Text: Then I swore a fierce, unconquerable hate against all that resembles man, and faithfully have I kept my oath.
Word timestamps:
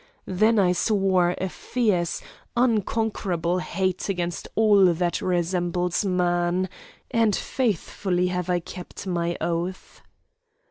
Then 0.25 0.57
I 0.57 0.71
swore 0.71 1.35
a 1.37 1.47
fierce, 1.47 2.23
unconquerable 2.57 3.59
hate 3.59 4.09
against 4.09 4.47
all 4.55 4.85
that 4.95 5.21
resembles 5.21 6.03
man, 6.03 6.69
and 7.11 7.35
faithfully 7.35 8.29
have 8.29 8.49
I 8.49 8.61
kept 8.61 9.05
my 9.05 9.37
oath. 9.39 10.01